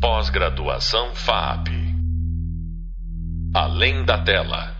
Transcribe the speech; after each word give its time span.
Pós-graduação 0.00 1.12
FAP. 1.12 1.70
Além 3.52 4.04
da 4.04 4.22
tela. 4.22 4.76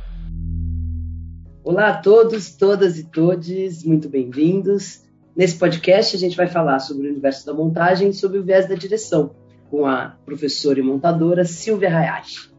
Olá 1.65 1.89
a 1.89 1.97
todos, 2.01 2.55
todas 2.55 3.01
e 3.01 3.11
todes, 3.11 3.83
muito 3.83 4.09
bem-vindos. 4.09 5.03
Nesse 5.35 5.59
podcast 5.59 6.15
a 6.15 6.19
gente 6.21 6.37
vai 6.37 6.47
falar 6.47 6.79
sobre 6.79 7.09
o 7.09 7.11
universo 7.11 7.45
da 7.45 7.53
montagem 7.53 8.11
e 8.11 8.15
sobre 8.15 8.39
o 8.39 8.45
viés 8.45 8.69
da 8.69 8.77
direção, 8.77 9.35
com 9.69 9.85
a 9.87 10.17
professora 10.25 10.79
e 10.79 10.85
montadora 10.85 11.45
Silvia 11.45 11.89
Hayashi. 11.89 12.55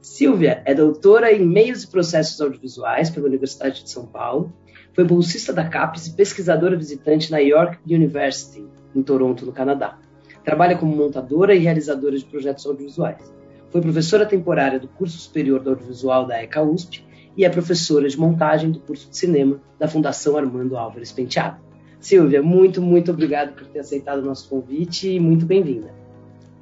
Silvia 0.00 0.62
é 0.64 0.72
doutora 0.72 1.32
em 1.32 1.44
Meios 1.44 1.82
e 1.82 1.90
Processos 1.90 2.40
Audiovisuais 2.40 3.10
pela 3.10 3.26
Universidade 3.26 3.82
de 3.82 3.90
São 3.90 4.06
Paulo, 4.06 4.52
foi 4.92 5.02
bolsista 5.02 5.52
da 5.52 5.68
CAPES 5.68 6.06
e 6.06 6.14
pesquisadora 6.14 6.76
visitante 6.76 7.28
na 7.32 7.38
York 7.38 7.78
University, 7.92 8.64
em 8.94 9.02
Toronto, 9.02 9.44
no 9.44 9.52
Canadá. 9.52 9.98
Trabalha 10.46 10.78
como 10.78 10.94
montadora 10.94 11.56
e 11.56 11.58
realizadora 11.58 12.16
de 12.16 12.24
projetos 12.24 12.64
audiovisuais. 12.64 13.34
Foi 13.68 13.80
professora 13.80 14.24
temporária 14.24 14.78
do 14.78 14.86
curso 14.86 15.18
superior 15.18 15.58
do 15.58 15.70
audiovisual 15.70 16.24
da 16.24 16.40
ECA 16.40 16.62
USP 16.62 17.04
e 17.36 17.44
é 17.44 17.50
professora 17.50 18.08
de 18.08 18.16
montagem 18.16 18.70
do 18.70 18.78
curso 18.78 19.10
de 19.10 19.16
cinema 19.16 19.60
da 19.76 19.88
Fundação 19.88 20.36
Armando 20.36 20.76
Álvares 20.76 21.10
Penteado. 21.10 21.56
Silvia, 21.98 22.40
muito, 22.44 22.80
muito 22.80 23.10
obrigado 23.10 23.56
por 23.56 23.66
ter 23.66 23.80
aceitado 23.80 24.20
o 24.20 24.24
nosso 24.24 24.48
convite 24.48 25.10
e 25.10 25.18
muito 25.18 25.44
bem-vinda. 25.44 25.92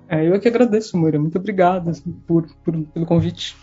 É, 0.08 0.26
eu 0.26 0.34
é 0.34 0.38
que 0.38 0.48
agradeço, 0.48 0.96
Moira. 0.96 1.18
Muito 1.18 1.36
obrigado 1.36 1.92
por, 2.26 2.46
por, 2.64 2.74
pelo 2.86 3.04
convite. 3.04 3.54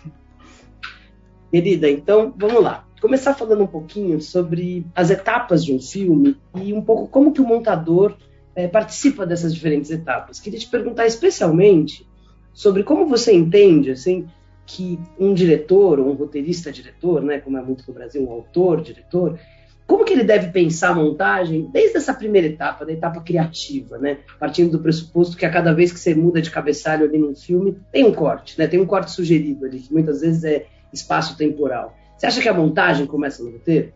Querida, 1.50 1.90
então 1.90 2.32
vamos 2.38 2.62
lá. 2.62 2.86
Começar 3.02 3.34
falando 3.34 3.64
um 3.64 3.68
pouquinho 3.68 4.22
sobre 4.22 4.86
as 4.94 5.10
etapas 5.10 5.66
de 5.66 5.74
um 5.74 5.82
filme 5.82 6.38
e 6.62 6.72
um 6.74 6.82
pouco 6.84 7.08
como 7.08 7.34
que 7.34 7.42
o 7.42 7.48
montador 7.48 8.16
é, 8.56 8.68
participa 8.68 9.26
dessas 9.26 9.54
diferentes 9.54 9.92
etapas. 9.92 10.40
Queria 10.40 10.60
te 10.60 10.68
perguntar 10.68 11.06
especialmente 11.06 12.08
sobre 12.54 12.84
como 12.84 13.08
você 13.08 13.34
entende 13.34 13.92
assim 13.92 14.28
que 14.66 15.00
um 15.20 15.34
diretor 15.34 16.00
ou 16.00 16.10
um 16.10 16.14
roteirista 16.14 16.72
diretor, 16.72 17.22
né, 17.22 17.40
como 17.40 17.58
é 17.58 17.62
muito 17.62 17.84
no 17.88 17.94
Brasil, 17.94 18.24
um 18.24 18.32
autor 18.32 18.82
diretor, 18.82 19.38
como 19.86 20.06
que 20.06 20.14
ele 20.14 20.24
deve 20.24 20.52
pensar 20.52 20.92
a 20.92 20.96
montagem 20.96 21.70
desde 21.72 21.98
essa 21.98 22.14
primeira 22.14 22.48
etapa, 22.48 22.86
da 22.86 22.94
etapa 22.94 23.20
criativa, 23.20 23.98
né? 23.98 24.20
Partindo 24.40 24.72
do 24.72 24.80
pressuposto 24.80 25.36
que 25.36 25.46
a 25.46 25.50
cada 25.50 25.74
vez 25.74 25.92
que 25.92 26.00
você 26.00 26.16
muda 26.16 26.42
de 26.42 26.50
cabeçalho 26.50 27.04
ali 27.06 27.18
num 27.18 27.36
filme, 27.36 27.78
tem 27.92 28.06
um 28.06 28.14
corte, 28.14 28.58
né? 28.58 28.68
Tem 28.68 28.80
um 28.80 28.86
corte 28.86 29.12
sugerido 29.12 29.66
ali, 29.66 29.80
que 29.80 29.92
muitas 29.92 30.22
vezes 30.22 30.46
é 30.46 30.66
espaço 30.94 31.36
temporal. 31.36 31.94
Você 32.18 32.26
acha 32.26 32.42
que 32.42 32.48
a 32.48 32.54
montagem 32.54 33.06
começa 33.06 33.44
no 33.44 33.52
roteiro? 33.52 33.92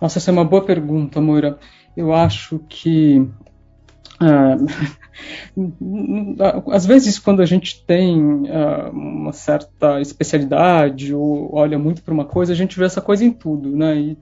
Nossa, 0.00 0.20
essa 0.20 0.30
é 0.30 0.32
uma 0.32 0.44
boa 0.44 0.64
pergunta, 0.64 1.20
Moira 1.20 1.58
eu 1.96 2.12
acho 2.12 2.60
que 2.68 3.26
Uh, 5.54 6.70
às 6.70 6.86
vezes, 6.86 7.18
quando 7.18 7.42
a 7.42 7.46
gente 7.46 7.84
tem 7.84 8.18
uh, 8.18 8.90
uma 8.90 9.32
certa 9.32 10.00
especialidade 10.00 11.14
ou 11.14 11.54
olha 11.54 11.78
muito 11.78 12.02
para 12.02 12.14
uma 12.14 12.24
coisa, 12.24 12.52
a 12.52 12.56
gente 12.56 12.78
vê 12.78 12.86
essa 12.86 13.00
coisa 13.00 13.24
em 13.24 13.30
tudo, 13.30 13.76
né? 13.76 13.96
E, 13.96 14.18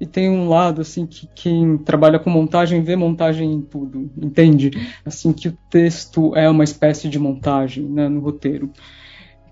e, 0.00 0.06
tem 0.06 0.28
um 0.28 0.48
lado 0.48 0.80
assim 0.80 1.06
que 1.06 1.28
quem 1.34 1.78
trabalha 1.78 2.18
com 2.18 2.30
montagem 2.30 2.82
vê 2.82 2.96
montagem 2.96 3.52
em 3.52 3.62
tudo, 3.62 4.10
entende? 4.20 4.72
Assim 5.04 5.32
que 5.32 5.48
o 5.48 5.56
texto 5.70 6.34
é 6.34 6.48
uma 6.50 6.64
espécie 6.64 7.08
de 7.08 7.18
montagem, 7.18 7.84
né, 7.84 8.08
no 8.08 8.20
roteiro. 8.20 8.70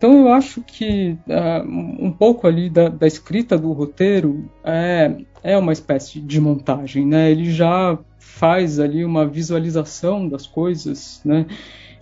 Então 0.03 0.19
eu 0.19 0.33
acho 0.33 0.61
que 0.63 1.17
uh, 1.29 1.65
um 1.65 2.11
pouco 2.11 2.49
ali 2.49 2.69
da, 2.69 2.89
da, 2.89 3.07
escrita 3.07 3.57
do 3.57 3.71
roteiro 3.71 4.51
é, 4.65 5.17
é 5.45 5.57
uma 5.57 5.73
espécie 5.73 6.21
de 6.21 6.41
montagem, 6.41 7.07
né? 7.07 7.31
Ele 7.31 7.53
já 7.53 7.97
faz 8.19 8.81
ali 8.81 9.05
uma 9.05 9.25
visualização 9.25 10.29
das 10.29 10.45
coisas, 10.45 11.21
né? 11.25 11.47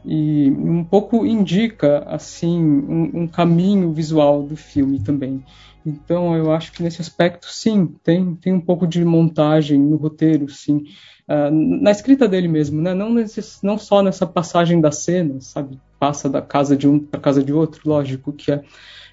E 0.03 0.51
um 0.51 0.83
pouco 0.83 1.27
indica 1.27 2.03
assim 2.07 2.59
um, 2.59 3.11
um 3.13 3.27
caminho 3.27 3.93
visual 3.93 4.45
do 4.45 4.57
filme 4.57 4.99
também. 5.01 5.45
Então 5.85 6.35
eu 6.35 6.55
acho 6.55 6.73
que 6.73 6.83
nesse 6.83 7.03
aspecto 7.03 7.49
sim 7.49 7.87
tem 8.03 8.35
tem 8.35 8.55
um 8.55 8.63
pouco 8.63 8.87
de 8.87 9.05
montagem 9.05 9.79
no 9.79 9.97
roteiro, 9.97 10.49
sim. 10.49 10.85
Uh, 11.29 11.51
na 11.83 11.91
escrita 11.91 12.27
dele 12.27 12.49
mesmo, 12.49 12.81
né? 12.81 12.95
Não, 12.95 13.13
nesse, 13.13 13.43
não 13.63 13.77
só 13.77 14.03
nessa 14.03 14.27
passagem 14.27 14.81
da 14.81 14.91
cena, 14.91 15.39
sabe? 15.43 15.79
Passa 16.01 16.31
da 16.31 16.41
casa 16.41 16.75
de 16.75 16.89
um 16.89 16.99
para 16.99 17.21
casa 17.21 17.45
de 17.45 17.53
outro, 17.53 17.83
lógico 17.85 18.33
que 18.33 18.51
é 18.51 18.65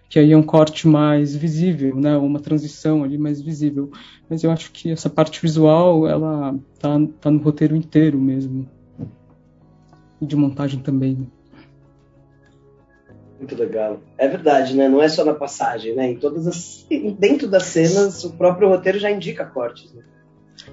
que 0.10 0.18
aí 0.18 0.32
é 0.32 0.38
um 0.38 0.44
corte 0.44 0.88
mais 0.88 1.36
visível, 1.36 1.94
né, 1.98 2.16
uma 2.16 2.40
transição 2.40 3.04
ali 3.04 3.18
mais 3.18 3.42
visível. 3.42 3.92
Mas 4.30 4.42
eu 4.42 4.50
acho 4.50 4.72
que 4.72 4.90
essa 4.90 5.10
parte 5.10 5.42
visual, 5.42 6.08
ela 6.08 6.58
tá, 6.80 6.98
tá 7.20 7.30
no 7.30 7.40
roteiro 7.40 7.76
inteiro 7.76 8.18
mesmo. 8.18 8.70
E 10.22 10.26
de 10.26 10.36
montagem 10.36 10.80
também. 10.80 11.30
Muito 13.38 13.54
legal. 13.56 14.00
É 14.18 14.30
verdade, 14.30 14.76
né? 14.76 14.88
Não 14.88 15.02
é 15.02 15.10
só 15.10 15.26
na 15.26 15.34
passagem, 15.34 15.94
né? 15.94 16.10
Em 16.12 16.16
todas 16.16 16.48
as 16.48 16.88
dentro 17.20 17.48
das 17.48 17.64
cenas, 17.64 18.24
o 18.24 18.32
próprio 18.32 18.70
roteiro 18.70 18.98
já 18.98 19.12
indica 19.12 19.46
cortes, 19.46 19.94
né? 19.94 20.04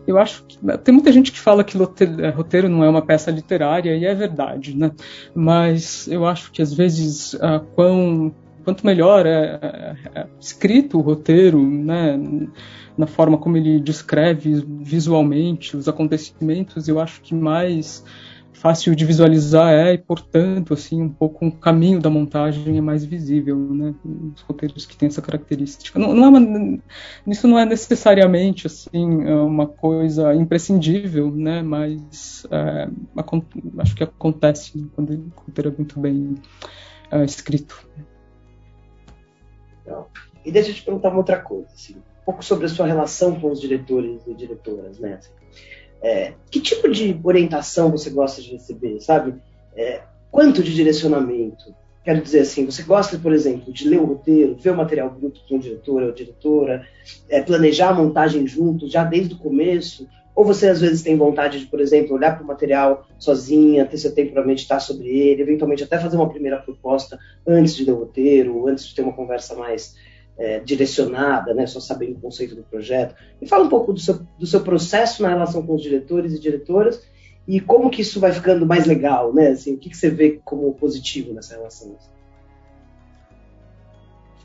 Eu 0.07 0.19
acho 0.19 0.45
que 0.45 0.59
tem 0.79 0.93
muita 0.93 1.11
gente 1.11 1.33
que 1.33 1.39
fala 1.39 1.65
que 1.65 1.77
é, 1.77 2.29
roteiro 2.29 2.69
não 2.69 2.85
é 2.85 2.89
uma 2.89 3.03
peça 3.03 3.31
literária 3.31 3.97
e 3.97 4.05
é 4.05 4.15
verdade, 4.15 4.77
né? 4.77 4.93
Mas 5.35 6.07
eu 6.09 6.27
acho 6.27 6.53
que 6.53 6.61
às 6.61 6.73
vezes 6.75 7.35
quão, 7.75 8.35
quanto 8.65 8.85
melhor 8.85 9.27
é, 9.27 9.59
é, 9.63 9.97
é, 10.15 10.27
escrito 10.41 10.99
o 10.99 11.03
roteiro, 11.03 11.61
né? 11.63 12.19
Na 12.97 13.07
forma 13.07 13.37
como 13.37 13.57
ele 13.57 13.81
descreve 13.81 14.65
visualmente 14.81 15.77
os 15.77 15.89
acontecimentos, 15.89 16.87
eu 16.87 17.01
acho 17.01 17.21
que 17.23 17.35
mais 17.35 18.05
fácil 18.55 18.95
de 18.95 19.05
visualizar 19.05 19.73
é 19.73 19.93
e 19.93 19.99
portanto 19.99 20.73
assim 20.73 21.03
um 21.03 21.09
pouco 21.09 21.45
o 21.45 21.49
um 21.49 21.51
caminho 21.51 22.01
da 22.01 22.09
montagem 22.09 22.79
é 22.79 22.81
mais 22.81 23.05
visível 23.05 23.57
né? 23.57 23.95
Os 24.35 24.41
roteiros 24.43 24.87
que 24.87 24.97
têm 24.97 25.09
essa 25.09 25.21
característica. 25.21 25.99
Não, 25.99 26.15
não 26.15 26.25
é 26.25 26.29
uma, 26.29 26.79
isso 27.27 27.47
não 27.47 27.59
é 27.59 27.67
necessariamente 27.67 28.67
assim 28.67 29.05
uma 29.27 29.67
coisa 29.67 30.35
imprescindível 30.35 31.31
né? 31.31 31.63
Mas 31.63 32.47
é, 32.51 32.89
acho 33.79 33.95
que 33.95 34.05
acontece 34.05 34.91
quando 34.95 35.13
o 35.13 35.33
roteiro 35.37 35.71
é 35.71 35.77
muito 35.77 36.01
bem 36.01 36.37
é, 37.11 37.25
escrito. 37.25 37.87
E 40.45 40.53
deixa 40.53 40.71
eu 40.71 40.75
te 40.75 40.83
perguntar 40.83 41.09
uma 41.09 41.19
outra 41.19 41.41
coisa 41.41 41.69
assim, 41.73 41.97
um 41.97 42.25
pouco 42.25 42.45
sobre 42.45 42.67
a 42.67 42.69
sua 42.69 42.87
relação 42.87 43.39
com 43.41 43.51
os 43.51 43.61
diretores 43.61 44.27
e 44.27 44.35
diretoras 44.35 44.99
né? 44.99 45.15
Assim, 45.15 45.31
é, 46.05 46.35
que 46.51 46.61
tipo 46.61 46.89
de 46.91 47.19
orientação 47.25 47.91
você 47.91 48.11
gosta 48.11 48.43
de 48.43 48.53
receber, 48.53 49.01
sabe? 49.01 49.35
É, 49.75 50.03
quanto 50.31 50.63
de 50.63 50.75
direcionamento? 50.75 51.75
Quero 52.05 52.21
dizer 52.21 52.41
assim, 52.41 52.67
você 52.67 52.83
gosta, 52.83 53.19
por 53.19 53.33
exemplo, 53.33 53.73
de 53.73 53.89
ler 53.89 53.99
o 53.99 54.05
roteiro, 54.05 54.55
ver 54.55 54.71
o 54.71 54.77
material 54.77 55.09
bruto 55.09 55.41
com 55.49 55.57
o 55.57 55.59
diretor 55.59 56.03
ou 56.03 56.13
diretora, 56.13 56.87
é, 57.31 57.41
planejar 57.41 57.89
a 57.89 57.95
montagem 57.95 58.47
junto, 58.47 58.87
já 58.87 59.03
desde 59.03 59.33
o 59.33 59.39
começo? 59.39 60.07
Ou 60.35 60.45
você 60.45 60.69
às 60.69 60.83
vezes 60.83 61.03
tem 61.03 61.17
vontade 61.17 61.61
de, 61.61 61.67
por 61.67 61.81
exemplo, 61.81 62.15
olhar 62.15 62.35
para 62.35 62.45
o 62.45 62.47
material 62.47 63.07
sozinha, 63.19 63.87
ter 63.87 63.97
seu 63.97 64.15
tempo 64.15 64.33
para 64.33 64.45
meditar 64.45 64.83
sobre 64.83 65.09
ele, 65.09 65.41
eventualmente 65.41 65.85
até 65.85 65.99
fazer 65.99 66.17
uma 66.17 66.29
primeira 66.29 66.59
proposta 66.59 67.19
antes 67.47 67.75
de 67.75 67.85
ler 67.85 67.93
o 67.93 68.01
roteiro, 68.01 68.69
antes 68.69 68.85
de 68.85 68.95
ter 68.95 69.01
uma 69.01 69.13
conversa 69.13 69.55
mais 69.55 69.95
é, 70.37 70.61
direcionada, 70.61 71.55
né, 71.55 71.67
só 71.67 71.81
sabendo 71.81 72.17
o 72.17 72.21
conceito 72.21 72.55
do 72.55 72.63
projeto. 72.63 73.15
Me 73.41 73.47
fala 73.47 73.65
um 73.65 73.69
pouco 73.69 73.93
do 73.93 74.01
seu, 74.01 74.21
do 74.39 74.47
seu 74.47 74.61
processo 74.61 75.23
na 75.23 75.29
relação 75.29 75.65
com 75.65 75.75
os 75.75 75.83
diretores 75.83 76.35
e 76.35 76.41
diretoras 76.41 77.03
e 77.47 77.61
como 77.61 77.91
que 77.91 78.03
isso 78.03 78.19
vai 78.19 78.33
ficando 78.33 78.67
mais 78.67 78.87
legal, 78.87 79.33
né? 79.33 79.49
Assim, 79.49 79.75
o 79.75 79.79
que, 79.79 79.91
que 79.91 79.97
você 79.97 80.09
vê 80.09 80.41
como 80.45 80.73
positivo 80.73 81.33
nessa 81.35 81.55
relação? 81.55 81.97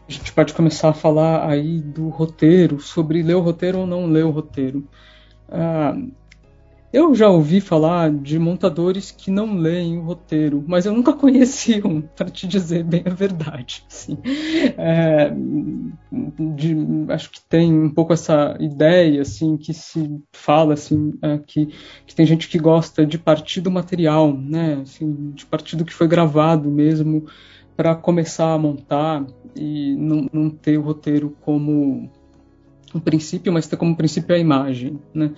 A 0.08 0.12
gente 0.12 0.34
pode 0.34 0.54
começar 0.54 0.90
a 0.90 0.94
falar 0.94 1.48
aí 1.48 1.80
do 1.80 2.10
roteiro, 2.10 2.80
sobre 2.80 3.22
ler 3.22 3.36
o 3.36 3.42
roteiro 3.42 3.80
ou 3.80 3.88
não 3.88 4.06
ler 4.08 4.26
o 4.26 4.32
roteiro. 4.32 4.88
Ah, 5.48 5.96
eu 6.92 7.14
já 7.14 7.30
ouvi 7.30 7.62
falar 7.62 8.12
de 8.12 8.40
montadores 8.40 9.12
que 9.12 9.30
não 9.30 9.56
leem 9.56 10.00
o 10.00 10.02
roteiro, 10.02 10.64
mas 10.68 10.86
eu 10.86 10.94
nunca 10.94 11.14
conheci 11.14 11.82
um, 11.86 12.02
para 12.02 12.30
te 12.30 12.48
dizer 12.48 12.84
bem 12.84 13.04
a 13.06 13.14
verdade. 13.14 13.86
Assim. 13.88 14.18
É, 14.78 15.32
de, 16.56 16.76
acho 17.10 17.30
que 17.30 17.42
tem 17.42 17.72
um 17.72 17.90
pouco 17.90 18.12
essa 18.12 18.58
ideia 18.60 19.22
assim 19.22 19.56
que 19.56 19.74
se 19.74 20.20
fala 20.32 20.74
assim 20.74 21.14
é, 21.22 21.38
que, 21.38 21.68
que 22.08 22.16
tem 22.16 22.26
gente 22.26 22.48
que 22.48 22.58
gosta 22.58 23.06
de 23.06 23.18
partir 23.20 23.62
do 23.62 23.70
material, 23.70 24.36
né? 24.36 24.80
Assim, 24.82 25.32
de 25.32 25.46
partir 25.46 25.76
do 25.76 25.86
que 25.86 25.94
foi 25.94 26.08
gravado 26.08 26.70
mesmo 26.70 27.26
para 27.78 27.96
começar 27.96 28.54
a 28.54 28.58
montar 28.58 29.26
e 29.56 29.96
não, 29.96 30.28
não 30.34 30.50
ter 30.50 30.78
o 30.78 30.82
roteiro 30.82 31.36
como 31.42 32.12
um 32.94 33.00
princípio, 33.00 33.54
mas 33.54 33.68
ter 33.68 33.78
como 33.78 33.96
princípio 33.96 34.36
a 34.36 34.40
imagem, 34.40 35.00
né? 35.14 35.32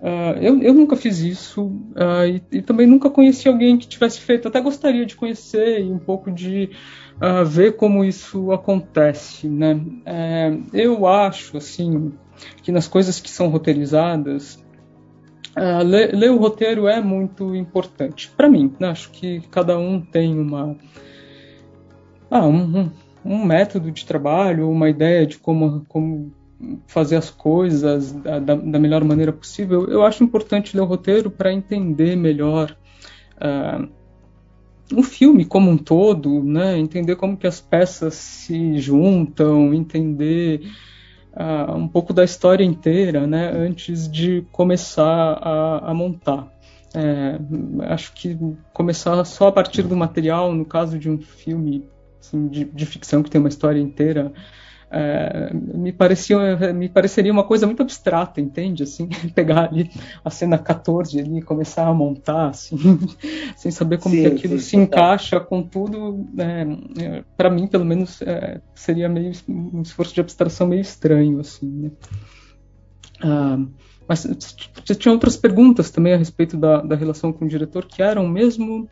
Uh, 0.00 0.38
eu, 0.40 0.62
eu, 0.62 0.74
nunca 0.74 0.94
fiz 0.94 1.18
isso 1.18 1.66
uh, 1.66 2.24
e, 2.24 2.58
e, 2.58 2.62
também 2.62 2.86
nunca 2.86 3.10
conheci 3.10 3.48
alguém 3.48 3.76
que 3.76 3.86
tivesse 3.88 4.20
feito. 4.20 4.46
Até 4.46 4.60
gostaria 4.60 5.04
de 5.04 5.16
conhecer 5.16 5.80
e 5.80 5.90
um 5.90 5.98
pouco 5.98 6.30
de 6.30 6.70
uh, 7.16 7.44
ver 7.44 7.76
como 7.76 8.04
isso 8.04 8.52
acontece. 8.52 9.48
Né? 9.48 9.80
É, 10.06 10.56
eu 10.72 11.06
acho 11.06 11.56
assim 11.56 12.12
que 12.62 12.70
nas 12.70 12.86
coisas 12.86 13.18
que 13.18 13.28
são 13.28 13.48
roteirizadas 13.48 14.64
ler, 15.84 16.14
ler, 16.14 16.30
o 16.30 16.36
roteiro 16.36 16.86
é 16.86 17.00
muito 17.00 17.52
importante 17.56 18.30
para 18.36 18.48
mim. 18.48 18.72
Né? 18.78 18.90
Acho 18.90 19.10
que 19.10 19.40
cada 19.50 19.76
um 19.76 20.00
tem 20.00 20.38
uma 20.38 20.76
ah, 22.30 22.46
um, 22.46 22.80
um, 22.80 22.90
um, 23.24 23.44
método 23.44 23.90
de 23.90 24.04
trabalho, 24.04 24.70
uma 24.70 24.88
ideia 24.90 25.26
de 25.26 25.38
como, 25.38 25.84
como 25.88 26.30
fazer 26.86 27.16
as 27.16 27.30
coisas 27.30 28.12
da, 28.12 28.38
da, 28.38 28.78
melhor 28.78 29.04
maneira 29.04 29.32
possível. 29.32 29.86
Eu 29.86 30.02
acho 30.02 30.24
importante 30.24 30.76
ler 30.76 30.82
o 30.82 30.86
roteiro 30.86 31.30
para 31.30 31.52
entender 31.52 32.16
melhor 32.16 32.76
uh, 33.36 33.88
o 34.94 35.02
filme 35.02 35.44
como 35.44 35.70
um 35.70 35.76
todo, 35.76 36.42
né? 36.42 36.76
Entender 36.78 37.16
como 37.16 37.36
que 37.36 37.46
as 37.46 37.60
peças 37.60 38.14
se 38.14 38.78
juntam, 38.78 39.72
entender 39.72 40.62
uh, 41.32 41.76
um 41.76 41.86
pouco 41.86 42.12
da 42.12 42.24
história 42.24 42.64
inteira, 42.64 43.26
né? 43.26 43.50
Antes 43.50 44.10
de 44.10 44.44
começar 44.50 45.38
a, 45.40 45.90
a 45.90 45.94
montar. 45.94 46.52
É, 46.94 47.38
acho 47.92 48.14
que 48.14 48.36
começar 48.72 49.22
só 49.24 49.48
a 49.48 49.52
partir 49.52 49.82
do 49.82 49.94
material, 49.94 50.54
no 50.54 50.64
caso 50.64 50.98
de 50.98 51.10
um 51.10 51.18
filme 51.18 51.84
assim, 52.18 52.48
de, 52.48 52.64
de 52.64 52.86
ficção 52.86 53.22
que 53.22 53.30
tem 53.30 53.38
uma 53.38 53.50
história 53.50 53.78
inteira, 53.78 54.32
é, 54.90 55.50
me, 55.52 55.92
parecia, 55.92 56.72
me 56.72 56.88
pareceria 56.88 57.32
uma 57.32 57.44
coisa 57.44 57.66
muito 57.66 57.82
abstrata, 57.82 58.40
entende? 58.40 58.82
Assim, 58.82 59.08
pegar 59.34 59.68
ali 59.68 59.90
a 60.24 60.30
cena 60.30 60.58
14 60.58 61.20
ali 61.20 61.38
e 61.38 61.42
começar 61.42 61.86
a 61.86 61.94
montar, 61.94 62.48
assim, 62.48 62.76
sem 63.56 63.70
saber 63.70 63.98
como 63.98 64.14
sim, 64.14 64.22
que 64.22 64.26
aquilo 64.28 64.58
sim, 64.58 64.64
se 64.64 64.76
encaixa 64.76 65.38
com 65.40 65.62
tudo, 65.62 66.26
né, 66.32 66.66
é, 67.00 67.24
para 67.36 67.50
mim, 67.50 67.66
pelo 67.66 67.84
menos, 67.84 68.22
é, 68.22 68.60
seria 68.74 69.08
meio 69.08 69.32
um 69.48 69.82
esforço 69.82 70.14
de 70.14 70.20
abstração 70.20 70.66
meio 70.66 70.80
estranho, 70.80 71.40
assim, 71.40 71.66
né? 71.66 71.90
ah, 73.22 73.58
mas 74.08 74.24
você 74.24 74.94
tinha 74.94 75.12
outras 75.12 75.36
perguntas 75.36 75.90
também 75.90 76.14
a 76.14 76.16
respeito 76.16 76.56
da, 76.56 76.80
da 76.80 76.96
relação 76.96 77.30
com 77.30 77.44
o 77.44 77.48
diretor 77.48 77.84
que 77.84 78.02
eram 78.02 78.26
mesmo 78.26 78.88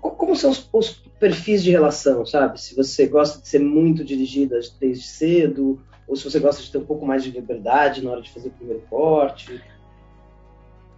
como 0.00 0.36
são 0.36 0.50
os, 0.50 0.68
os, 0.72 1.04
perfis 1.18 1.62
de 1.62 1.70
relação, 1.70 2.26
sabe? 2.26 2.60
Se 2.60 2.74
você 2.74 3.06
gosta 3.06 3.40
de 3.40 3.48
ser 3.48 3.60
muito 3.60 4.04
dirigida 4.04 4.58
desde 4.80 5.04
cedo, 5.04 5.80
ou 6.06 6.16
se 6.16 6.24
você 6.24 6.38
gosta 6.38 6.62
de 6.62 6.70
ter 6.70 6.78
um 6.78 6.84
pouco 6.84 7.06
mais 7.06 7.22
de 7.22 7.30
liberdade 7.30 8.04
na 8.04 8.10
hora 8.10 8.20
de 8.20 8.30
fazer 8.30 8.48
o 8.48 8.52
primeiro 8.52 8.82
corte. 8.90 9.62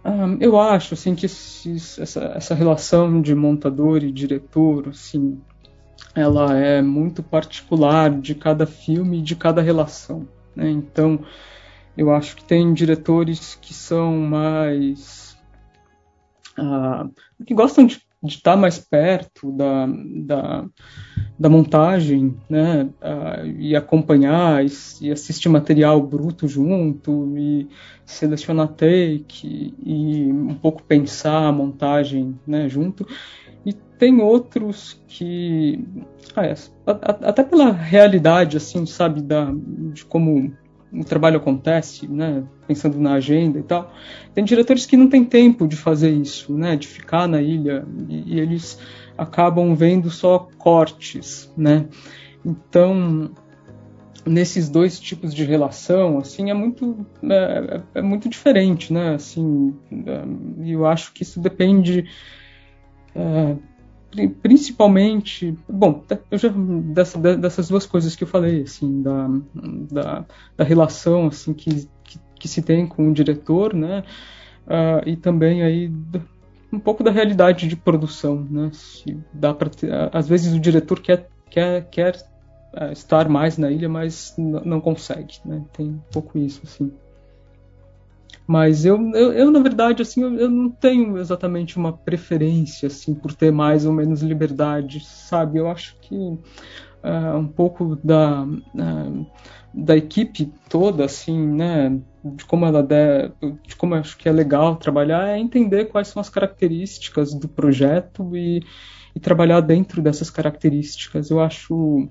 Ah, 0.03 0.35
eu 0.39 0.59
acho 0.59 0.93
assim 0.93 1.15
que 1.15 1.25
essa, 1.25 2.33
essa 2.35 2.55
relação 2.55 3.21
de 3.21 3.33
montador 3.33 4.03
e 4.03 4.11
diretor, 4.11 4.89
assim, 4.89 5.39
ela 6.15 6.57
é 6.57 6.81
muito 6.81 7.21
particular 7.21 8.09
de 8.09 8.33
cada 8.35 8.65
filme 8.65 9.19
e 9.19 9.21
de 9.21 9.35
cada 9.35 9.61
relação. 9.61 10.27
Né? 10.55 10.69
Então, 10.69 11.19
eu 11.95 12.11
acho 12.11 12.35
que 12.35 12.43
tem 12.43 12.73
diretores 12.73 13.55
que 13.61 13.73
são 13.73 14.17
mais 14.17 15.26
que 17.45 17.53
gostam 17.53 17.85
de 17.85 18.01
estar 18.23 18.53
tá 18.53 18.57
mais 18.57 18.79
perto 18.79 19.51
da, 19.51 19.87
da, 20.25 20.65
da 21.37 21.49
montagem, 21.49 22.35
né, 22.49 22.89
e 23.57 23.75
acompanhar 23.75 24.65
e, 24.65 24.69
e, 25.01 25.11
assistir 25.11 25.49
material 25.49 26.01
bruto 26.01 26.47
junto 26.47 27.37
e 27.37 27.67
selecionar 28.05 28.69
take 28.69 29.73
e 29.83 30.31
um 30.31 30.55
pouco 30.55 30.83
pensar 30.83 31.47
a 31.47 31.51
montagem, 31.51 32.37
né, 32.45 32.67
junto. 32.67 33.07
E 33.65 33.73
tem 33.73 34.21
outros 34.21 35.01
que, 35.07 35.83
ah, 36.35 36.45
é, 36.45 36.55
até 36.85 37.43
pela 37.43 37.71
realidade, 37.71 38.57
assim, 38.57 38.85
sabe, 38.85 39.21
da, 39.21 39.51
de 39.93 40.05
como 40.05 40.53
o 40.97 41.03
trabalho 41.03 41.37
acontece, 41.37 42.07
né, 42.07 42.43
pensando 42.67 42.99
na 42.99 43.13
agenda 43.13 43.59
e 43.59 43.63
tal, 43.63 43.93
tem 44.33 44.43
diretores 44.43 44.85
que 44.85 44.97
não 44.97 45.09
têm 45.09 45.23
tempo 45.23 45.67
de 45.67 45.75
fazer 45.75 46.11
isso, 46.11 46.53
né, 46.53 46.75
de 46.75 46.87
ficar 46.87 47.27
na 47.27 47.41
ilha 47.41 47.85
e, 48.09 48.35
e 48.35 48.39
eles 48.39 48.79
acabam 49.17 49.75
vendo 49.75 50.09
só 50.09 50.47
cortes, 50.57 51.51
né. 51.55 51.85
Então, 52.45 53.31
nesses 54.25 54.69
dois 54.69 54.99
tipos 54.99 55.33
de 55.33 55.43
relação, 55.43 56.17
assim, 56.19 56.49
é 56.49 56.53
muito 56.53 57.05
é, 57.23 57.81
é, 57.95 58.01
muito 58.01 58.29
diferente, 58.29 58.91
né, 58.91 59.15
assim, 59.15 59.75
é, 60.05 60.71
eu 60.71 60.85
acho 60.85 61.13
que 61.13 61.23
isso 61.23 61.39
depende 61.39 62.05
é, 63.15 63.55
principalmente, 64.25 65.55
bom, 65.67 66.03
eu 66.31 66.37
já 66.37 66.49
dessa, 66.49 67.19
dessas 67.35 67.67
duas 67.67 67.85
coisas 67.85 68.15
que 68.15 68.23
eu 68.23 68.27
falei, 68.27 68.63
assim, 68.63 69.01
da, 69.01 69.29
da, 69.91 70.25
da 70.55 70.63
relação 70.63 71.27
assim 71.27 71.53
que, 71.53 71.87
que, 72.03 72.19
que, 72.39 72.47
se 72.47 72.61
tem 72.61 72.87
com 72.87 73.09
o 73.09 73.13
diretor, 73.13 73.73
né, 73.73 74.03
uh, 74.65 75.07
e 75.07 75.15
também 75.15 75.61
aí 75.61 75.91
um 76.71 76.79
pouco 76.79 77.03
da 77.03 77.11
realidade 77.11 77.67
de 77.67 77.75
produção, 77.75 78.47
né, 78.49 78.71
se 78.73 79.17
dá 79.33 79.53
para 79.53 79.69
às 80.11 80.27
vezes 80.27 80.53
o 80.53 80.59
diretor 80.59 80.99
quer 80.99 81.29
quer 81.49 81.87
quer 81.89 82.15
uh, 82.73 82.91
estar 82.91 83.29
mais 83.29 83.57
na 83.57 83.69
ilha, 83.69 83.89
mas 83.89 84.33
não 84.37 84.81
consegue, 84.81 85.35
né, 85.45 85.63
tem 85.73 85.87
um 85.87 86.01
pouco 86.11 86.37
isso, 86.37 86.61
assim. 86.63 86.91
Mas 88.47 88.85
eu, 88.85 88.97
eu, 89.13 89.33
eu, 89.33 89.51
na 89.51 89.59
verdade, 89.59 90.01
assim, 90.01 90.23
eu, 90.23 90.33
eu, 90.35 90.49
não 90.49 90.69
tenho 90.69 91.17
exatamente 91.17 91.75
uma 91.75 91.91
preferência, 91.91 92.87
assim, 92.87 93.13
por 93.13 93.33
ter 93.33 93.51
mais 93.51 93.85
ou 93.85 93.91
menos 93.91 94.21
liberdade, 94.21 95.01
sabe? 95.05 95.59
Eu 95.59 95.69
acho 95.69 95.97
que 95.99 96.15
uh, 96.15 97.37
um 97.37 97.47
pouco 97.47 97.97
da, 98.01 98.43
uh, 98.43 99.25
da 99.73 99.97
equipe 99.97 100.49
toda, 100.69 101.03
assim, 101.03 101.37
né? 101.37 101.99
De 102.23 102.45
como 102.45 102.65
ela 102.65 102.81
de, 102.81 103.29
de 103.67 103.75
como 103.75 103.95
eu 103.95 103.99
acho 103.99 104.17
que 104.17 104.29
é 104.29 104.31
legal 104.31 104.77
trabalhar 104.77 105.27
é 105.27 105.37
entender 105.37 105.85
quais 105.85 106.07
são 106.07 106.21
as 106.21 106.29
características 106.29 107.33
do 107.33 107.49
projeto 107.49 108.35
e, 108.35 108.63
e 109.13 109.19
trabalhar 109.19 109.59
dentro 109.59 110.01
dessas 110.01 110.29
características. 110.29 111.29
Eu 111.29 111.41
acho 111.41 112.09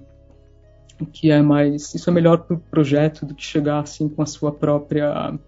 que 1.13 1.31
é 1.31 1.41
mais 1.41 1.95
isso 1.95 2.09
é 2.09 2.13
melhor 2.13 2.39
para 2.39 2.57
o 2.57 2.61
projeto 2.61 3.25
do 3.25 3.35
que 3.35 3.45
chegar 3.45 3.81
assim 3.81 4.09
com 4.09 4.23
a 4.23 4.27
sua 4.27 4.53
própria 4.53 5.39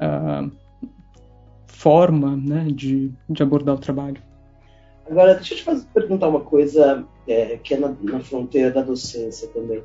uh, 0.00 0.50
forma 1.66 2.36
né, 2.36 2.68
de, 2.70 3.12
de 3.28 3.42
abordar 3.42 3.74
o 3.74 3.78
trabalho. 3.78 4.22
Agora, 5.08 5.34
deixa 5.34 5.54
eu 5.54 5.58
te 5.58 5.62
fazer, 5.62 5.86
perguntar 5.94 6.28
uma 6.28 6.40
coisa 6.40 7.06
é, 7.28 7.58
que 7.62 7.74
é 7.74 7.78
na, 7.78 7.94
na, 8.02 8.20
fronteira 8.20 8.70
da 8.70 8.82
docência 8.82 9.48
também. 9.48 9.82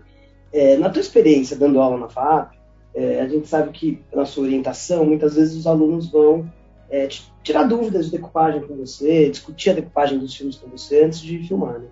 É, 0.52 0.78
na 0.78 0.90
tua 0.90 1.02
experiência 1.02 1.56
dando 1.56 1.80
aula 1.80 1.98
na 1.98 2.10
FAP, 2.10 2.56
é, 2.94 3.22
a 3.22 3.28
gente 3.28 3.48
sabe 3.48 3.72
que 3.72 4.02
na 4.13 4.25
sua 4.25 4.44
orientação, 4.44 5.06
muitas 5.06 5.36
vezes 5.36 5.56
os 5.56 5.68
alunos 5.68 6.10
vão 6.10 6.52
é, 6.90 7.08
tirar 7.44 7.63
dúvidas 7.63 8.06
de 8.06 8.12
decupagem 8.12 8.62
com 8.68 8.75
você, 8.75 9.30
discutir 9.30 9.69
a 9.69 9.74
decupagem 9.74 10.20
dos 10.20 10.36
filmes 10.36 10.58
com 10.58 10.70
você 10.70 11.03
antes 11.03 11.20
de 11.20 11.39
filmar. 11.48 11.80
Né? 11.80 11.88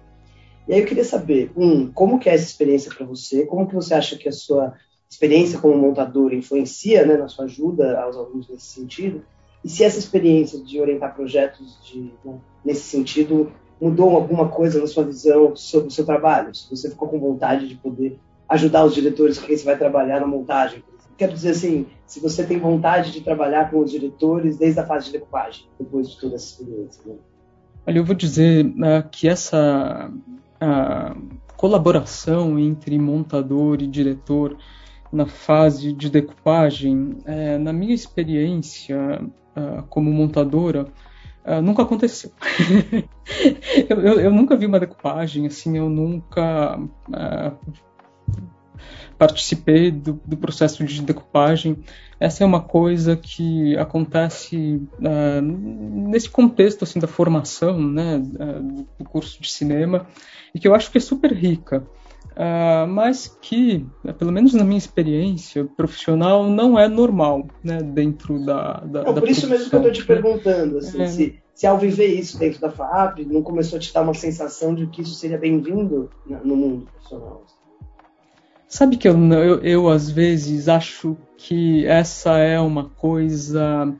E 0.67 0.73
aí 0.73 0.79
eu 0.81 0.85
queria 0.85 1.05
saber, 1.05 1.51
um, 1.55 1.91
como 1.91 2.19
que 2.19 2.29
é 2.29 2.33
essa 2.33 2.45
experiência 2.45 2.91
para 2.93 3.05
você? 3.05 3.45
Como 3.45 3.67
que 3.67 3.75
você 3.75 3.93
acha 3.93 4.17
que 4.17 4.27
a 4.27 4.31
sua 4.31 4.73
experiência 5.09 5.59
como 5.59 5.77
montador 5.77 6.33
influencia 6.33 7.05
né, 7.05 7.17
na 7.17 7.27
sua 7.27 7.45
ajuda 7.45 7.99
aos 8.01 8.15
alunos 8.15 8.47
nesse 8.47 8.67
sentido? 8.67 9.23
E 9.63 9.69
se 9.69 9.83
essa 9.83 9.99
experiência 9.99 10.63
de 10.63 10.79
orientar 10.79 11.15
projetos 11.15 11.77
de, 11.83 12.11
né, 12.23 12.39
nesse 12.63 12.83
sentido 12.83 13.51
mudou 13.81 14.15
alguma 14.15 14.47
coisa 14.49 14.79
na 14.79 14.87
sua 14.87 15.03
visão 15.03 15.55
sobre 15.55 15.87
o 15.87 15.91
seu 15.91 16.05
trabalho? 16.05 16.53
Se 16.53 16.69
você 16.69 16.89
ficou 16.89 17.07
com 17.07 17.19
vontade 17.19 17.67
de 17.67 17.75
poder 17.75 18.19
ajudar 18.47 18.85
os 18.85 18.93
diretores 18.93 19.37
com 19.37 19.47
quem 19.47 19.57
você 19.57 19.65
vai 19.65 19.77
trabalhar 19.77 20.19
na 20.19 20.27
montagem? 20.27 20.83
Quero 21.17 21.33
dizer 21.33 21.49
assim, 21.49 21.85
se 22.05 22.21
você 22.21 22.45
tem 22.45 22.57
vontade 22.57 23.11
de 23.11 23.21
trabalhar 23.21 23.69
com 23.69 23.79
os 23.79 23.91
diretores 23.91 24.57
desde 24.57 24.79
a 24.79 24.85
fase 24.85 25.07
de 25.07 25.11
decupagem, 25.13 25.65
depois 25.77 26.09
de 26.09 26.19
toda 26.19 26.35
essa 26.35 26.45
experiência. 26.45 27.03
Né? 27.05 27.15
Olha, 27.85 27.97
eu 27.97 28.05
vou 28.05 28.15
dizer 28.15 28.65
uh, 28.65 29.07
que 29.11 29.27
essa 29.27 30.11
colaboração 31.57 32.57
entre 32.57 32.97
montador 32.97 33.81
e 33.81 33.87
diretor 33.87 34.57
na 35.11 35.25
fase 35.25 35.91
de 35.93 36.09
decupagem, 36.09 37.17
é, 37.25 37.57
na 37.57 37.73
minha 37.73 37.93
experiência 37.93 39.21
uh, 39.55 39.83
como 39.89 40.11
montadora, 40.11 40.87
uh, 41.45 41.61
nunca 41.61 41.81
aconteceu. 41.81 42.31
eu, 43.89 44.01
eu, 44.01 44.19
eu, 44.19 44.31
nunca 44.31 44.55
vi 44.55 44.65
uma 44.65 44.79
decupagem, 44.79 45.47
assim, 45.47 45.77
eu 45.77 45.89
nunca 45.89 46.79
uh, 46.79 47.57
participei 49.17 49.91
do, 49.91 50.21
do, 50.25 50.37
processo 50.37 50.83
de 50.85 51.01
decupagem. 51.01 51.77
Essa 52.19 52.43
é 52.43 52.47
uma 52.47 52.61
coisa 52.61 53.17
que 53.17 53.75
acontece 53.77 54.81
nesse 55.01 56.29
contexto 56.29 56.83
assim 56.83 56.99
da 56.99 57.07
formação, 57.07 57.81
né, 57.81 58.17
do 58.97 59.03
curso 59.05 59.41
de 59.41 59.51
cinema 59.51 60.07
e 60.53 60.59
que 60.59 60.67
eu 60.67 60.75
acho 60.75 60.89
que 60.91 60.97
é 60.97 61.01
super 61.01 61.33
rica. 61.33 61.85
Uh, 62.39 62.87
mas 62.87 63.37
que, 63.41 63.85
né, 64.01 64.13
pelo 64.13 64.31
menos 64.31 64.53
na 64.53 64.63
minha 64.63 64.77
experiência 64.77 65.65
profissional, 65.75 66.49
não 66.49 66.79
é 66.79 66.87
normal 66.87 67.45
né, 67.61 67.79
dentro 67.83 68.39
da. 68.45 68.79
da, 68.79 69.03
não, 69.03 69.13
da 69.13 69.19
por 69.19 69.27
isso 69.27 69.45
mesmo 69.45 69.69
que 69.69 69.75
eu 69.75 69.79
estou 69.79 69.91
te 69.91 70.05
perguntando, 70.05 70.77
assim, 70.77 71.01
é. 71.01 71.07
se, 71.07 71.39
se 71.53 71.67
ao 71.67 71.77
viver 71.77 72.07
isso 72.07 72.39
dentro 72.39 72.61
da 72.61 72.71
FAP, 72.71 73.25
não 73.25 73.43
começou 73.43 73.75
a 73.75 73.79
te 73.81 73.93
dar 73.93 74.03
uma 74.03 74.13
sensação 74.13 74.73
de 74.73 74.87
que 74.87 75.01
isso 75.01 75.15
seria 75.15 75.37
bem-vindo 75.37 76.09
no 76.45 76.55
mundo 76.55 76.85
profissional? 76.85 77.43
Sabe 78.69 78.95
que 78.95 79.09
eu, 79.09 79.17
eu, 79.33 79.59
eu, 79.59 79.89
às 79.89 80.09
vezes 80.09 80.69
acho 80.69 81.17
que 81.35 81.85
essa 81.87 82.37
é 82.37 82.57
uma 82.57 82.85
coisa 82.85 83.93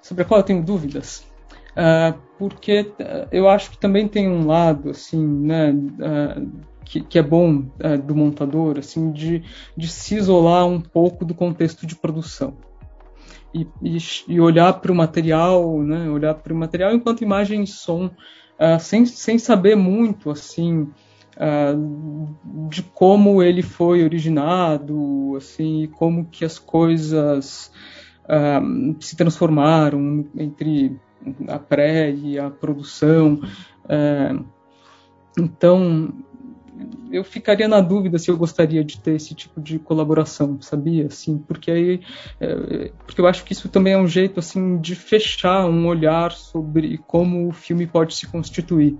sobre 0.00 0.22
a 0.22 0.26
qual 0.26 0.38
eu 0.38 0.44
tenho 0.44 0.62
dúvidas, 0.62 1.24
uh, 1.72 2.16
porque 2.38 2.92
eu 3.32 3.48
acho 3.48 3.72
que 3.72 3.78
também 3.78 4.06
tem 4.06 4.28
um 4.28 4.46
lado 4.46 4.90
assim, 4.90 5.26
né, 5.26 5.72
uh, 5.72 6.69
que, 6.84 7.00
que, 7.00 7.18
é 7.18 7.22
bom 7.22 7.58
uh, 7.58 8.02
do 8.02 8.14
montador, 8.14 8.78
assim, 8.78 9.12
de, 9.12 9.42
de 9.76 9.88
se 9.88 10.16
isolar 10.16 10.66
um 10.66 10.80
pouco 10.80 11.24
do 11.24 11.34
contexto 11.34 11.86
de 11.86 11.94
produção. 11.94 12.56
E, 13.52 13.66
e, 13.82 13.98
e 14.28 14.40
olhar 14.40 14.74
para 14.74 14.92
o 14.92 14.94
material, 14.94 15.82
né, 15.82 16.08
olhar 16.08 16.34
para 16.34 16.52
o 16.52 16.56
material 16.56 16.94
enquanto 16.94 17.24
imagem 17.24 17.64
e 17.64 17.66
som, 17.66 18.10
sem, 18.78 19.06
sem 19.06 19.38
saber 19.38 19.74
muito 19.74 20.30
assim 20.30 20.86
de 22.68 22.82
como 22.82 23.42
ele 23.42 23.62
foi 23.62 24.04
originado, 24.04 25.34
assim, 25.36 25.88
como 25.94 26.26
que 26.26 26.44
as 26.44 26.58
coisas 26.58 27.72
uh, 28.24 28.96
se 29.00 29.16
transformaram 29.16 30.26
entre 30.36 30.98
a 31.48 31.58
pré 31.58 32.10
e 32.10 32.38
a 32.38 32.50
produção. 32.50 33.40
Uh, 33.84 34.44
então, 35.38 36.12
eu 37.10 37.24
ficaria 37.24 37.68
na 37.68 37.80
dúvida 37.80 38.18
se 38.18 38.30
eu 38.30 38.36
gostaria 38.36 38.84
de 38.84 39.00
ter 39.00 39.14
esse 39.14 39.34
tipo 39.34 39.60
de 39.60 39.78
colaboração, 39.78 40.60
sabia? 40.60 41.06
Assim, 41.06 41.38
porque 41.38 41.70
aí, 41.70 42.00
é, 42.40 42.92
porque 43.06 43.20
eu 43.20 43.26
acho 43.26 43.44
que 43.44 43.52
isso 43.52 43.68
também 43.68 43.94
é 43.94 43.98
um 43.98 44.06
jeito 44.06 44.40
assim 44.40 44.78
de 44.78 44.94
fechar 44.94 45.66
um 45.66 45.86
olhar 45.86 46.32
sobre 46.32 46.98
como 47.06 47.48
o 47.48 47.52
filme 47.52 47.86
pode 47.86 48.14
se 48.14 48.26
constituir. 48.26 48.96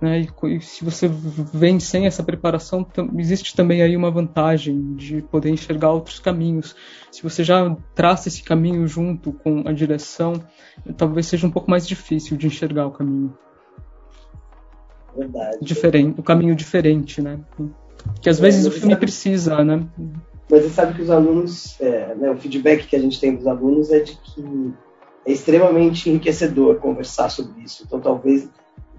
Né? 0.00 0.26
E, 0.44 0.60
se 0.60 0.84
você 0.84 1.08
vem 1.54 1.78
sem 1.78 2.06
essa 2.06 2.24
preparação, 2.24 2.84
existe 3.16 3.54
também 3.54 3.82
aí 3.82 3.96
uma 3.96 4.10
vantagem 4.10 4.96
de 4.96 5.22
poder 5.22 5.50
enxergar 5.50 5.92
outros 5.92 6.18
caminhos. 6.18 6.74
Se 7.12 7.22
você 7.22 7.44
já 7.44 7.76
traça 7.94 8.26
esse 8.26 8.42
caminho 8.42 8.84
junto 8.88 9.32
com 9.32 9.62
a 9.64 9.72
direção, 9.72 10.42
talvez 10.96 11.26
seja 11.26 11.46
um 11.46 11.52
pouco 11.52 11.70
mais 11.70 11.86
difícil 11.86 12.36
de 12.36 12.48
enxergar 12.48 12.86
o 12.86 12.90
caminho. 12.90 13.32
Verdade. 15.16 15.58
Diferente, 15.60 16.20
o 16.20 16.22
caminho 16.22 16.54
diferente, 16.54 17.20
né? 17.20 17.38
Que 18.20 18.28
às 18.28 18.38
é, 18.38 18.42
vezes 18.42 18.66
o 18.66 18.70
filme 18.70 18.94
sabe, 18.94 19.00
precisa, 19.00 19.64
né? 19.64 19.86
Mas 20.50 20.62
você 20.62 20.70
sabe 20.70 20.94
que 20.94 21.02
os 21.02 21.10
alunos, 21.10 21.80
é, 21.80 22.14
né, 22.14 22.30
o 22.30 22.36
feedback 22.36 22.86
que 22.86 22.96
a 22.96 22.98
gente 22.98 23.20
tem 23.20 23.34
dos 23.34 23.46
alunos 23.46 23.90
é 23.90 24.00
de 24.00 24.16
que 24.16 24.72
é 25.24 25.32
extremamente 25.32 26.10
enriquecedor 26.10 26.76
conversar 26.76 27.28
sobre 27.28 27.62
isso. 27.62 27.84
Então, 27.86 28.00
talvez 28.00 28.48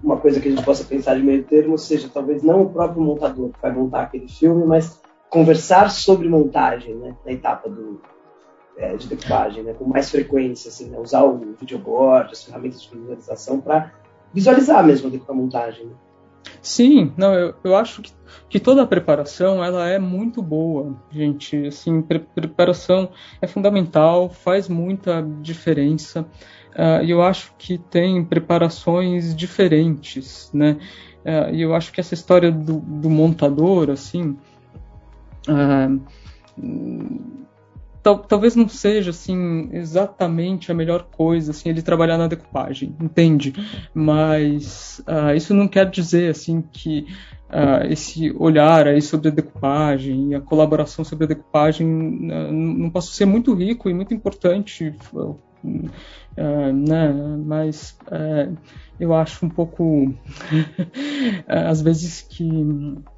uma 0.02 0.16
coisa 0.18 0.40
que 0.40 0.48
a 0.48 0.50
gente 0.50 0.64
possa 0.64 0.84
pensar 0.84 1.16
de 1.16 1.22
meio 1.22 1.44
termo 1.44 1.78
seja 1.78 2.10
talvez 2.12 2.42
não 2.42 2.62
o 2.62 2.70
próprio 2.70 3.02
montador 3.02 3.50
que 3.50 3.60
vai 3.60 3.72
montar 3.72 4.02
aquele 4.02 4.28
filme, 4.28 4.64
mas 4.64 5.00
conversar 5.30 5.90
sobre 5.90 6.28
montagem, 6.28 6.94
né, 6.94 7.16
na 7.24 7.32
etapa 7.32 7.68
do, 7.68 8.00
é, 8.76 8.96
de 8.96 9.08
decupagem, 9.08 9.62
né, 9.62 9.72
com 9.72 9.84
mais 9.84 10.10
frequência, 10.10 10.68
assim, 10.68 10.88
né, 10.90 10.98
usar 10.98 11.24
o 11.24 11.54
videoboard, 11.58 12.32
as 12.32 12.44
ferramentas 12.44 12.82
de 12.82 12.90
visualização 12.90 13.60
para 13.60 13.92
visualizar 14.32 14.84
mesmo 14.84 15.10
a 15.28 15.32
montagem. 15.32 15.86
Né? 15.86 15.94
Sim, 16.60 17.12
não, 17.16 17.34
eu, 17.34 17.54
eu 17.62 17.76
acho 17.76 18.02
que, 18.02 18.12
que 18.48 18.60
toda 18.60 18.82
a 18.82 18.86
preparação 18.86 19.62
ela 19.62 19.88
é 19.88 19.98
muito 19.98 20.42
boa, 20.42 20.96
gente. 21.10 21.66
Assim, 21.66 22.02
pre 22.02 22.18
preparação 22.18 23.10
é 23.40 23.46
fundamental, 23.46 24.28
faz 24.30 24.68
muita 24.68 25.22
diferença. 25.40 26.22
Uh, 26.74 27.04
e 27.04 27.10
eu 27.10 27.22
acho 27.22 27.54
que 27.56 27.78
tem 27.78 28.24
preparações 28.24 29.34
diferentes, 29.34 30.50
né? 30.52 30.76
Uh, 31.24 31.54
e 31.54 31.62
eu 31.62 31.74
acho 31.74 31.92
que 31.92 32.00
essa 32.00 32.14
história 32.14 32.50
do, 32.50 32.80
do 32.80 33.08
montador, 33.08 33.90
assim, 33.90 34.36
uh, 35.48 36.00
tal, 38.04 38.18
talvez 38.18 38.54
não 38.54 38.68
seja 38.68 39.10
assim 39.10 39.70
exatamente 39.72 40.70
a 40.70 40.74
melhor 40.74 41.08
coisa 41.10 41.50
assim 41.50 41.70
ele 41.70 41.82
trabalhar 41.82 42.18
na 42.18 42.28
decupagem, 42.28 42.94
entende? 43.00 43.54
Mas 43.92 45.02
isso 45.34 45.54
não 45.54 45.66
quer 45.66 45.90
dizer 45.90 46.30
assim 46.30 46.62
que 46.62 47.06
esse 47.88 48.34
olhar 48.38 48.86
aí 48.86 49.00
sobre 49.00 49.28
a 49.28 49.30
decupagem 49.30 50.30
e 50.30 50.34
a 50.34 50.40
colaboração 50.40 51.04
sobre 51.04 51.24
a 51.24 51.28
decupagem 51.28 51.86
não 51.86 52.90
possa 52.90 53.12
ser 53.12 53.24
muito 53.24 53.54
rico 53.54 53.88
e 53.88 53.94
muito 53.94 54.12
importante 54.12 54.94
Uh, 56.36 56.72
né? 56.72 57.12
Mas 57.44 57.96
uh, 58.08 58.56
eu 58.98 59.14
acho 59.14 59.44
um 59.44 59.48
pouco, 59.48 60.14
às 61.46 61.80
vezes 61.82 62.22
que 62.22 62.44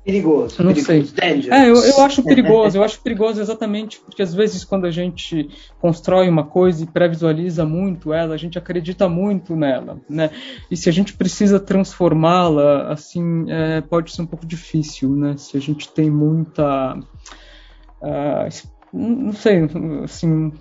perigoso. 0.05 0.63
Não 0.63 0.73
perigoso, 0.73 1.15
sei. 1.15 1.51
É, 1.51 1.69
eu, 1.69 1.77
eu 1.77 2.01
acho 2.01 2.23
perigoso. 2.25 2.79
eu 2.79 2.83
acho 2.83 3.01
perigoso 3.01 3.41
exatamente 3.41 3.99
porque 4.01 4.23
às 4.23 4.35
vezes 4.35 4.65
quando 4.65 4.87
a 4.87 4.91
gente 4.91 5.49
constrói 5.81 6.29
uma 6.29 6.45
coisa 6.45 6.85
e 6.85 6.87
pré-visualiza 6.87 7.65
muito 7.65 8.13
ela, 8.13 8.35
a 8.35 8.39
gente 8.39 8.59
acredita 8.59 9.09
muito 9.09 9.55
nela, 9.55 10.01
né? 10.09 10.31
E 10.71 10.77
se 10.77 10.89
a 10.89 10.93
gente 10.93 11.15
precisa 11.15 11.61
transformá-la, 11.61 12.93
assim, 12.93 13.51
é, 13.51 13.81
pode 13.81 14.13
ser 14.13 14.23
um 14.23 14.27
pouco 14.27 14.47
difícil, 14.47 15.11
né? 15.11 15.37
Se 15.37 15.57
a 15.57 15.61
gente 15.61 15.89
tem 15.89 16.11
muita 16.11 16.99
Uh, 18.01 18.49
não 18.93 19.33
sei, 19.33 19.63
assim, 20.05 20.53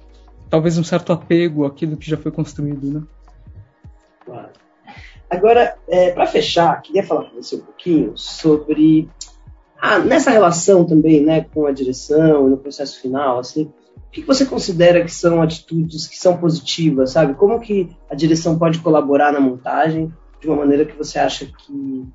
talvez 0.50 0.78
um 0.78 0.84
certo 0.84 1.14
apego 1.14 1.66
àquilo 1.66 1.98
que 1.98 2.10
já 2.10 2.18
foi 2.18 2.32
construído, 2.32 2.92
né? 2.92 3.04
Claro. 4.26 4.65
Agora, 5.36 5.76
é, 5.88 6.12
para 6.12 6.26
fechar, 6.26 6.82
queria 6.82 7.04
falar 7.04 7.30
com 7.30 7.42
você 7.42 7.56
um 7.56 7.62
pouquinho 7.62 8.14
sobre 8.16 9.10
ah, 9.80 10.00
nessa 10.00 10.32
relação 10.32 10.86
também, 10.86 11.22
né, 11.22 11.46
com 11.54 11.66
a 11.66 11.72
direção 11.72 12.48
e 12.48 12.50
no 12.52 12.58
processo 12.58 13.02
final, 13.02 13.40
assim, 13.40 13.64
o 13.96 14.12
que 14.12 14.22
você 14.22 14.46
considera 14.46 15.04
que 15.04 15.12
são 15.12 15.42
atitudes 15.42 16.08
que 16.08 16.18
são 16.18 16.38
positivas, 16.38 17.12
sabe? 17.12 17.34
Como 17.34 17.60
que 17.60 17.90
a 18.10 18.16
direção 18.16 18.58
pode 18.58 18.80
colaborar 18.80 19.34
na 19.34 19.40
montagem 19.40 20.12
de 20.40 20.48
uma 20.48 20.56
maneira 20.56 20.86
que 20.86 20.98
você 20.98 21.20
acha 21.20 21.46
que 21.46 22.06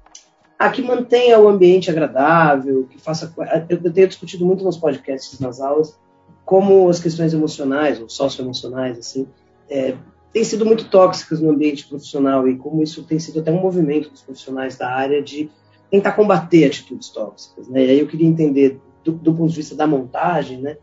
ah, 0.59 0.71
que 0.71 0.83
mantenha 0.83 1.39
o 1.39 1.49
ambiente 1.49 1.91
agradável, 1.91 2.87
que 2.91 3.01
faça. 3.01 3.33
Eu 3.69 3.93
tenho 3.93 4.09
discutido 4.09 4.45
muito 4.45 4.63
nos 4.63 4.77
podcasts, 4.77 5.41
nas 5.41 5.59
aulas, 5.61 5.99
como 6.45 6.89
as 6.89 7.01
questões 7.01 7.33
emocionais 7.33 8.01
ou 8.01 8.09
socioemocionais 8.09 8.99
assim 8.99 9.27
é, 9.71 9.95
têm 10.33 10.45
sido 10.45 10.65
muito 10.65 10.89
tóxicas 10.89 11.41
no 11.41 11.51
ambiente 11.51 11.87
profissional 11.87 12.47
e 12.49 12.57
como 12.57 12.83
isso 12.83 13.03
tem 13.03 13.19
sido 13.19 13.41
até 13.41 13.51
um 13.51 13.61
movimento 13.61 14.11
dos 14.11 14.23
profissionais 14.23 14.77
da 14.77 14.89
área 14.89 15.23
de 15.23 15.51
tentar 15.91 16.13
combater 16.13 16.65
atitudes 16.65 17.09
tóxicas, 17.09 17.69
né? 17.69 17.85
E 17.85 17.91
aí 17.91 18.01
eu 18.01 18.07
queria 18.07 18.27
entender 18.27 18.81
do, 19.05 19.13
do 19.13 19.35
ponto 19.35 19.51
de 19.51 19.57
vista 19.57 19.75
da 19.75 19.87
montagem, 19.87 20.61
né? 20.61 20.77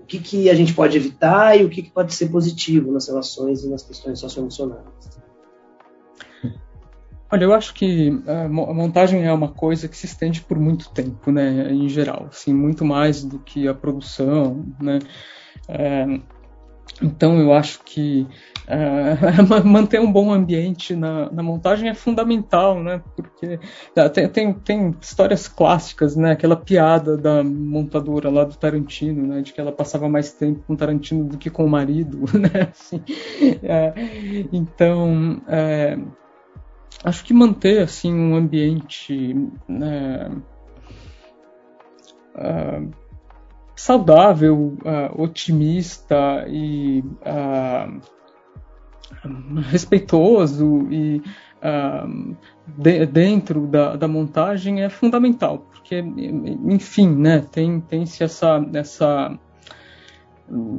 O 0.00 0.06
que, 0.06 0.18
que 0.18 0.50
a 0.50 0.54
gente 0.54 0.74
pode 0.74 0.96
evitar 0.96 1.58
e 1.58 1.64
o 1.64 1.70
que, 1.70 1.82
que 1.82 1.90
pode 1.90 2.14
ser 2.14 2.28
positivo 2.28 2.92
nas 2.92 3.08
relações 3.08 3.64
e 3.64 3.68
nas 3.68 3.82
questões 3.82 4.18
socioemocionais. 4.18 4.84
Olha, 7.32 7.44
eu 7.44 7.54
acho 7.54 7.74
que 7.74 8.10
a 8.26 8.48
montagem 8.48 9.26
é 9.26 9.32
uma 9.32 9.48
coisa 9.48 9.88
que 9.88 9.96
se 9.96 10.06
estende 10.06 10.40
por 10.42 10.58
muito 10.58 10.90
tempo, 10.90 11.32
né, 11.32 11.72
em 11.72 11.88
geral, 11.88 12.26
assim, 12.28 12.54
muito 12.54 12.84
mais 12.84 13.24
do 13.24 13.38
que 13.38 13.66
a 13.66 13.74
produção, 13.74 14.64
né. 14.80 15.00
É, 15.66 16.20
então 17.02 17.38
eu 17.38 17.52
acho 17.52 17.82
que 17.84 18.26
é, 18.66 19.16
manter 19.64 20.00
um 20.00 20.10
bom 20.10 20.32
ambiente 20.32 20.94
na, 20.96 21.30
na, 21.30 21.42
montagem 21.42 21.88
é 21.88 21.94
fundamental, 21.94 22.82
né? 22.82 23.02
Porque 23.14 23.58
tá, 23.94 24.08
tem, 24.08 24.28
tem, 24.28 24.52
tem, 24.54 24.96
histórias 25.00 25.46
clássicas, 25.46 26.16
né? 26.16 26.32
Aquela 26.32 26.56
piada 26.56 27.16
da 27.16 27.42
montadora 27.42 28.30
lá 28.30 28.44
do 28.44 28.56
Tarantino, 28.56 29.26
né? 29.26 29.42
De 29.42 29.52
que 29.52 29.60
ela 29.60 29.72
passava 29.72 30.08
mais 30.08 30.32
tempo 30.32 30.62
com 30.66 30.72
o 30.72 30.76
Tarantino 30.76 31.24
do 31.24 31.36
que 31.36 31.50
com 31.50 31.64
o 31.64 31.68
marido, 31.68 32.24
né? 32.38 32.70
Assim, 32.70 33.02
é, 33.62 33.92
então 34.52 35.42
é, 35.46 35.98
acho 37.04 37.24
que 37.24 37.34
manter 37.34 37.82
assim 37.82 38.14
um 38.14 38.34
ambiente 38.34 39.34
né, 39.68 40.30
uh, 42.34 43.03
saudável, 43.76 44.76
uh, 44.84 45.22
otimista 45.22 46.46
e 46.48 47.04
uh, 47.20 48.00
respeitoso 49.62 50.86
e 50.90 51.22
de, 52.76 53.06
dentro 53.06 53.66
da, 53.66 53.96
da, 53.96 54.06
montagem 54.06 54.82
é 54.82 54.90
fundamental, 54.90 55.66
porque 55.72 55.96
enfim, 55.96 57.08
né, 57.08 57.40
tem 57.40 57.80
tem 57.80 58.04
se 58.04 58.22
essa 58.22 58.62
essa 58.74 59.38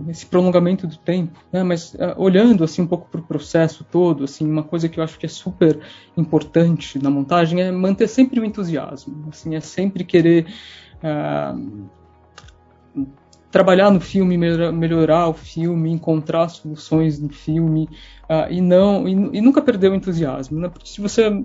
esse 0.08 0.26
prolongamento 0.26 0.86
do 0.86 0.98
tempo, 0.98 1.40
né? 1.52 1.64
mas 1.64 1.94
uh, 1.96 2.14
olhando 2.18 2.64
assim 2.64 2.84
um 2.84 2.88
pouco 2.88 3.10
para 3.10 3.20
o 3.20 3.24
processo 3.24 3.84
todo, 3.84 4.24
assim 4.24 4.50
uma 4.50 4.64
coisa 4.64 4.88
que 4.88 5.00
eu 5.00 5.04
acho 5.04 5.18
que 5.18 5.26
é 5.26 5.30
super 5.30 5.80
importante 6.16 7.02
na 7.02 7.10
montagem 7.10 7.62
é 7.62 7.72
manter 7.72 8.08
sempre 8.08 8.40
o 8.40 8.46
entusiasmo, 8.46 9.28
assim 9.30 9.56
é 9.56 9.60
sempre 9.60 10.04
querer 10.04 10.46
uh, 10.98 11.90
trabalhar 13.52 13.90
no 13.90 14.02
filme, 14.02 14.38
melhorar, 14.38 15.30
o 15.30 15.34
filme, 15.34 15.90
encontrar 15.90 16.50
soluções 16.50 17.20
no 17.20 17.30
filme 17.30 17.88
uh, 18.30 18.52
e 18.52 18.60
não 18.60 19.08
e, 19.08 19.12
e, 19.38 19.42
nunca 19.42 19.62
perder 19.62 19.92
o 19.92 19.96
entusiasmo, 19.96 20.60
né? 20.60 20.68
Porque 20.68 20.90
se 20.90 21.00
você 21.00 21.44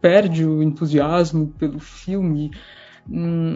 perde 0.00 0.44
o 0.44 0.62
entusiasmo 0.62 1.46
pelo 1.58 1.78
filme 1.78 2.50
hum, 3.08 3.54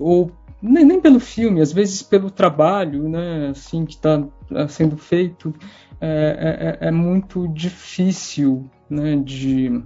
ou 0.00 0.32
nem, 0.60 0.84
nem, 0.84 1.00
pelo 1.00 1.20
filme, 1.20 1.60
às 1.60 1.72
vezes 1.72 2.02
pelo 2.02 2.30
trabalho, 2.30 3.08
né, 3.08 3.48
assim 3.50 3.84
que 3.84 3.94
está 3.94 4.24
tá 4.48 4.66
sendo 4.66 4.96
feito, 4.96 5.54
é, 6.00 6.78
é, 6.80 6.88
é, 6.88 6.90
muito 6.90 7.46
difícil, 7.48 8.68
né, 8.88 9.16
de 9.16 9.82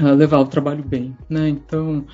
uh, 0.00 0.14
levar 0.16 0.38
o 0.38 0.46
trabalho 0.46 0.82
bem, 0.82 1.16
né? 1.28 1.48
Então 1.48 2.04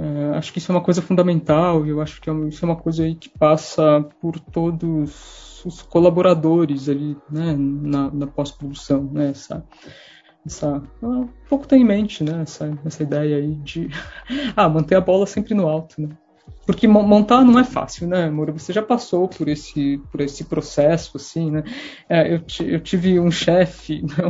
uh, 0.00 0.34
acho 0.34 0.52
que 0.52 0.58
isso 0.58 0.72
é 0.72 0.74
uma 0.74 0.82
coisa 0.82 1.02
fundamental 1.02 1.86
e 1.86 1.90
eu 1.90 2.00
acho 2.00 2.20
que 2.20 2.30
é 2.30 2.32
isso 2.48 2.64
é 2.64 2.68
uma 2.68 2.76
coisa 2.76 3.04
aí 3.04 3.14
que 3.14 3.28
passa 3.28 4.02
por 4.20 4.38
todos 4.38 5.62
os 5.64 5.82
colaboradores 5.82 6.88
ali, 6.88 7.16
né, 7.30 7.54
na, 7.56 8.10
na 8.10 8.26
pós-produção, 8.26 9.04
né? 9.12 9.30
Essa, 9.30 9.64
essa 10.44 10.82
um 11.02 11.28
pouco 11.48 11.66
tem 11.66 11.82
em 11.82 11.84
mente, 11.84 12.24
né? 12.24 12.42
Essa, 12.42 12.78
essa 12.84 13.02
ideia 13.02 13.36
aí 13.36 13.54
de 13.56 13.88
ah, 14.56 14.68
manter 14.68 14.94
a 14.94 15.00
bola 15.00 15.26
sempre 15.26 15.54
no 15.54 15.68
alto, 15.68 16.00
né? 16.00 16.08
Porque 16.70 16.86
montar 16.86 17.44
não 17.44 17.58
é 17.58 17.64
fácil, 17.64 18.06
né, 18.06 18.30
Moura? 18.30 18.52
Você 18.52 18.72
já 18.72 18.80
passou 18.80 19.26
por 19.26 19.48
esse, 19.48 20.00
por 20.12 20.20
esse 20.20 20.44
processo, 20.44 21.16
assim, 21.16 21.50
né? 21.50 21.64
É, 22.08 22.32
eu, 22.32 22.40
eu, 22.64 22.78
tive 22.78 23.18
um 23.18 23.28
chefe, 23.28 24.04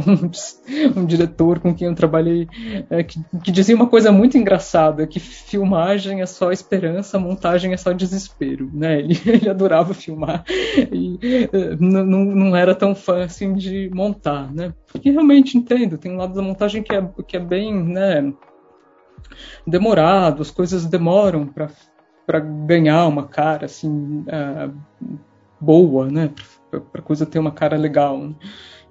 um, 0.97 1.01
um, 1.01 1.05
diretor 1.05 1.59
com 1.59 1.75
quem 1.75 1.89
eu 1.89 1.95
trabalhei, 1.95 2.49
é, 2.89 3.03
que, 3.03 3.21
que, 3.45 3.53
dizia 3.53 3.77
uma 3.77 3.89
coisa 3.89 4.11
muito 4.11 4.39
engraçada, 4.39 5.07
que 5.07 5.21
filmagem 5.21 6.23
é 6.23 6.27
só 6.27 6.51
esperança, 6.51 7.19
montagem 7.19 7.75
é 7.75 7.77
só 7.77 7.93
desespero, 7.93 8.71
né? 8.73 9.01
Ele, 9.11 9.21
ele 9.27 9.51
adorava 9.51 9.93
filmar 9.93 10.43
e 10.93 11.19
é, 11.53 11.77
não, 11.79 12.05
não 12.25 12.57
era 12.57 12.75
tão 12.75 12.95
fã, 12.95 13.25
assim, 13.25 13.53
de 13.53 13.91
montar, 13.93 14.51
né? 14.51 14.73
Porque 14.91 15.11
realmente 15.11 15.59
entendo, 15.59 15.99
tem 15.99 16.13
um 16.13 16.17
lado 16.17 16.33
da 16.33 16.41
montagem 16.41 16.83
que 16.83 16.95
é, 16.95 17.07
que 17.27 17.37
é 17.37 17.41
bem, 17.41 17.75
né 17.85 18.33
demorado, 19.67 20.43
as 20.43 20.51
coisas 20.51 20.87
demoram 20.87 21.47
para 21.47 21.69
para 22.31 22.39
ganhar 22.39 23.09
uma 23.09 23.27
cara 23.27 23.67
assim 23.67 24.25
uh, 24.29 24.73
boa, 25.61 26.09
né? 26.09 26.31
Para 26.71 27.01
a 27.01 27.03
coisa 27.03 27.27
ter 27.27 27.41
uma 27.41 27.51
cara 27.51 27.77
legal. 27.77 28.17
Né? 28.21 28.35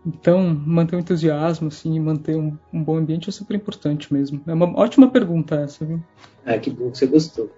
Então, 0.05 0.43
manter 0.65 0.97
o 0.97 0.99
entusiasmo 0.99 1.69
assim, 1.69 1.97
manter 2.01 2.35
um, 2.35 2.57
um, 2.73 2.83
bom 2.83 2.97
ambiente 2.97 3.29
é 3.29 3.31
super 3.31 3.55
importante 3.55 4.13
mesmo. 4.13 4.41
É 4.45 4.53
uma 4.53 4.77
ótima 4.77 5.09
pergunta 5.09 5.55
essa, 5.55 5.85
viu? 5.85 6.03
Ah, 6.45 6.57
que 6.57 6.69
bom 6.69 6.91
que 6.91 6.97
você 6.97 7.07
gostou. 7.07 7.49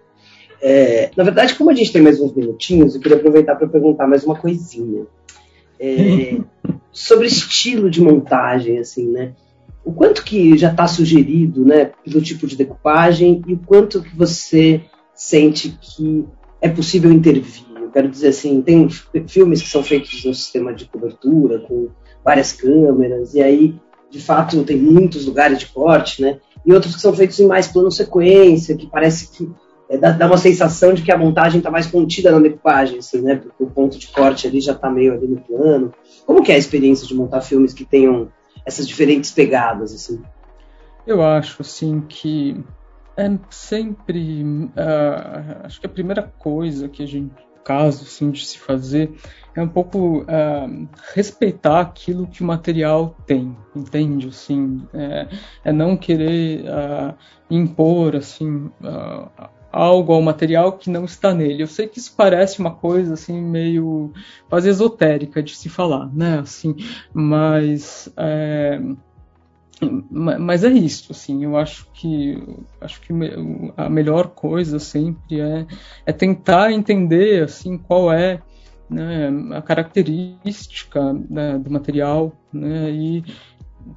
É, 0.62 1.10
na 1.18 1.24
verdade, 1.24 1.56
como 1.56 1.72
a 1.72 1.74
gente 1.74 1.92
tem 1.92 2.04
mais 2.04 2.22
uns 2.22 2.36
minutinhos, 2.36 2.94
eu 2.94 3.02
queria 3.02 3.18
aproveitar 3.18 3.56
para 3.56 3.68
perguntar 3.68 4.06
mais 4.06 4.24
uma 4.24 4.36
coisinha. 4.36 5.08
É, 5.80 6.38
sobre 6.94 7.26
estilo 7.26 7.90
de 7.90 8.02
montagem, 8.02 8.78
assim, 8.78 9.08
né? 9.08 9.34
O 9.84 9.92
quanto 9.92 10.24
que 10.24 10.56
já 10.60 10.70
está 10.70 10.86
sugerido, 10.86 11.66
né, 11.66 11.86
pelo 12.06 12.22
tipo 12.22 12.46
de 12.46 12.56
decupagem 12.56 13.42
e 13.48 13.54
o 13.54 13.58
quanto 13.58 14.04
que 14.04 14.16
você 14.16 14.84
sente 15.22 15.78
que 15.80 16.26
é 16.60 16.68
possível 16.68 17.12
intervir. 17.12 17.64
Eu 17.76 17.92
quero 17.92 18.10
dizer 18.10 18.30
assim, 18.30 18.60
tem 18.60 18.90
filmes 19.28 19.62
que 19.62 19.70
são 19.70 19.84
feitos 19.84 20.26
no 20.26 20.34
sistema 20.34 20.74
de 20.74 20.86
cobertura, 20.86 21.60
com 21.60 21.90
várias 22.26 22.52
câmeras, 22.54 23.36
e 23.36 23.42
aí, 23.42 23.76
de 24.10 24.20
fato, 24.20 24.64
tem 24.64 24.78
muitos 24.78 25.28
lugares 25.28 25.60
de 25.60 25.68
corte, 25.68 26.24
né? 26.24 26.40
E 26.66 26.74
outros 26.74 26.96
que 26.96 27.02
são 27.02 27.14
feitos 27.14 27.40
em 27.40 27.46
mais 27.46 27.68
plano 27.68 27.92
sequência, 27.92 28.76
que 28.76 28.88
parece 28.88 29.30
que 29.30 29.48
é, 29.90 29.98
dá, 29.98 30.10
dá, 30.10 30.26
uma 30.26 30.38
sensação 30.38 30.92
de 30.92 31.04
que 31.04 31.12
a 31.12 31.18
montagem 31.18 31.60
está 31.60 31.70
mais 31.70 31.86
contida 31.86 32.32
na 32.32 32.40
decupagem, 32.40 32.98
assim, 32.98 33.22
né? 33.22 33.36
Porque 33.36 33.64
o 33.64 33.70
ponto 33.70 34.00
de 34.00 34.08
corte 34.08 34.48
ali 34.48 34.60
já 34.60 34.72
está 34.72 34.90
meio 34.90 35.14
ali 35.14 35.28
no 35.28 35.40
plano. 35.40 35.94
Como 36.26 36.42
que 36.42 36.52
é 36.52 36.56
a 36.56 36.60
experiência 36.60 37.06
de 37.06 37.14
montar 37.14 37.42
filmes 37.42 37.76
que 37.76 37.86
tenham 37.86 38.32
essas 38.66 38.88
diferentes 38.88 39.30
pegadas, 39.30 39.94
assim? 39.94 40.20
Eu 41.06 41.22
acho, 41.22 41.62
assim, 41.62 42.02
que 42.10 42.64
é 43.26 43.40
sempre. 43.50 44.44
Uh, 44.44 45.66
acho 45.66 45.80
que 45.80 45.86
a 45.86 45.90
primeira 45.90 46.24
coisa 46.24 46.90
que 46.90 47.04
a 47.04 47.08
gente. 47.08 47.34
Caso 47.64 48.06
assim, 48.06 48.32
de 48.32 48.44
se 48.44 48.58
fazer 48.58 49.12
é 49.56 49.62
um 49.62 49.68
pouco 49.68 50.22
uh, 50.22 50.90
respeitar 51.14 51.80
aquilo 51.80 52.26
que 52.26 52.42
o 52.42 52.46
material 52.46 53.16
tem, 53.28 53.56
entende? 53.76 54.30
Assim, 54.30 54.82
é, 54.92 55.28
é 55.66 55.72
não 55.72 55.96
querer 55.96 56.62
uh, 56.62 57.14
impor 57.52 58.16
assim 58.16 58.72
algo 59.72 60.12
ao 60.12 60.22
material 60.22 60.74
que 60.74 60.90
não 60.90 61.06
está 61.06 61.34
nele. 61.34 61.64
Eu 61.64 61.68
sei 61.68 61.88
que 61.88 61.98
isso 61.98 62.14
parece 62.16 62.60
uma 62.60 62.72
coisa 62.72 63.14
assim 63.14 63.40
meio 63.40 64.12
quase 64.50 64.70
esotérica 64.70 65.42
de 65.42 65.56
se 65.56 65.70
falar, 65.70 66.14
né? 66.14 66.40
Assim, 66.40 66.76
mas 67.14 68.12
é, 68.18 68.82
mas 70.10 70.64
é 70.64 70.70
isso, 70.70 71.12
assim, 71.12 71.44
eu 71.44 71.58
acho 71.58 71.88
que 71.94 72.42
acho 72.80 73.02
que 73.02 73.14
a 73.76 73.90
melhor 73.90 74.28
coisa 74.28 74.78
sempre 74.78 75.40
é, 75.40 75.66
é 76.06 76.14
tentar 76.14 76.72
entender 76.72 77.44
assim 77.44 77.78
qual 77.78 78.14
é 78.14 78.42
né, 78.90 79.30
a 79.56 79.62
característica 79.62 81.14
né, 81.30 81.58
do 81.58 81.72
material 81.72 82.34
né, 82.54 82.92
e 82.92 83.24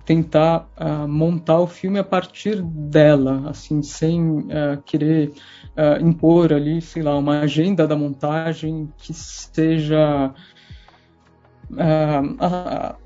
tentar 0.04 0.68
uh, 0.78 1.08
montar 1.08 1.60
o 1.60 1.66
filme 1.66 1.98
a 1.98 2.04
partir 2.04 2.62
dela, 2.62 3.50
assim, 3.50 3.82
sem 3.82 4.22
uh, 4.22 4.80
querer 4.84 5.32
uh, 5.76 6.02
impor 6.02 6.52
ali, 6.52 6.80
sei 6.80 7.02
lá, 7.02 7.16
uma 7.16 7.40
agenda 7.40 7.86
da 7.86 7.96
montagem 7.96 8.88
que 8.98 9.12
seja 9.12 10.32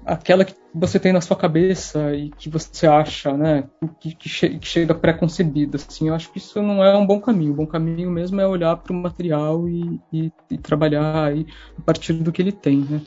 aquela 0.05 0.45
que 0.45 0.55
você 0.75 0.99
tem 0.99 1.13
na 1.13 1.21
sua 1.21 1.37
cabeça 1.37 2.15
e 2.15 2.31
que 2.31 2.49
você 2.49 2.87
acha, 2.87 3.37
né, 3.37 3.69
que, 4.01 4.15
que, 4.15 4.29
che 4.29 4.59
que 4.59 4.67
chega 4.67 4.95
pré-concebida, 4.95 5.77
assim, 5.77 6.09
eu 6.09 6.15
acho 6.15 6.31
que 6.31 6.39
isso 6.39 6.63
não 6.63 6.85
é 6.85 6.97
um 6.97 7.07
bom 7.07 7.21
caminho. 7.21 7.53
O 7.53 7.57
bom 7.57 7.67
caminho 7.67 8.11
mesmo 8.11 8.41
é 8.41 8.47
olhar 8.47 8.77
para 8.77 8.93
o 8.93 8.97
material 8.97 9.69
e, 9.69 10.01
e, 10.13 10.33
e, 10.51 10.59
trabalhar 10.59 11.33
a 11.33 11.83
partir 11.83 12.13
do 12.15 12.33
que 12.33 12.43
ele 12.43 12.53
tem, 12.53 12.79
né. 12.79 13.01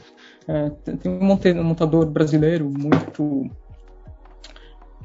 É, 0.47 0.69
tem 0.69 1.11
um 1.11 1.63
montador 1.63 2.07
brasileiro 2.07 2.69
muito 2.69 3.49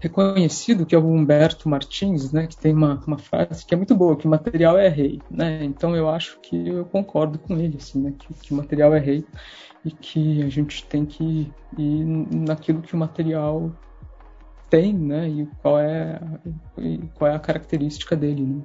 reconhecido, 0.01 0.87
que 0.87 0.95
é 0.95 0.99
o 0.99 1.07
Humberto 1.07 1.69
Martins, 1.69 2.33
né, 2.33 2.47
que 2.47 2.57
tem 2.57 2.73
uma, 2.73 3.03
uma 3.07 3.19
frase 3.19 3.64
que 3.64 3.75
é 3.75 3.77
muito 3.77 3.95
boa, 3.95 4.16
que 4.16 4.29
material 4.29 4.79
é 4.79 4.88
rei, 4.88 5.21
né, 5.31 5.64
então 5.64 5.97
eu 5.97 6.09
acho 6.09 6.38
que 6.40 6.69
eu 6.69 6.85
concordo 6.85 7.38
com 7.38 7.57
ele, 7.57 7.77
assim, 7.79 8.01
né, 8.01 8.12
que, 8.19 8.33
que 8.35 8.53
o 8.53 8.57
material 8.57 8.95
é 8.95 8.99
rei 8.99 9.25
e 9.87 9.90
que 9.90 10.42
a 10.42 10.49
gente 10.49 10.85
tem 10.87 11.07
que 11.07 11.51
ir 11.79 12.05
naquilo 12.05 12.83
que 12.83 12.94
o 12.94 12.99
material 12.99 13.70
tem, 14.68 14.92
né, 14.92 15.29
e 15.29 15.46
qual 15.62 15.79
é, 15.79 16.20
e 16.77 16.99
qual 17.14 17.31
é 17.31 17.35
a 17.37 17.38
característica 17.38 18.16
dele, 18.16 18.42
né. 18.42 18.62